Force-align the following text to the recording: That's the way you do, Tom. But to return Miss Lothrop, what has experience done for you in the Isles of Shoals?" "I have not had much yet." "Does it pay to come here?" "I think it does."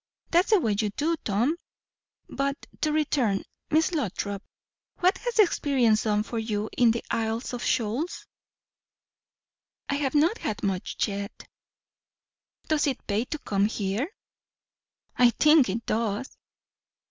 That's 0.31 0.49
the 0.49 0.59
way 0.59 0.75
you 0.79 0.89
do, 0.89 1.15
Tom. 1.23 1.55
But 2.27 2.57
to 2.81 2.91
return 2.91 3.43
Miss 3.69 3.91
Lothrop, 3.91 4.41
what 4.99 5.19
has 5.19 5.37
experience 5.37 6.05
done 6.05 6.23
for 6.23 6.39
you 6.39 6.71
in 6.75 6.89
the 6.89 7.03
Isles 7.11 7.53
of 7.53 7.63
Shoals?" 7.63 8.25
"I 9.89 9.93
have 9.97 10.15
not 10.15 10.39
had 10.39 10.63
much 10.63 11.07
yet." 11.07 11.47
"Does 12.67 12.87
it 12.87 13.05
pay 13.05 13.25
to 13.25 13.37
come 13.37 13.65
here?" 13.67 14.07
"I 15.17 15.29
think 15.29 15.69
it 15.69 15.85
does." 15.85 16.35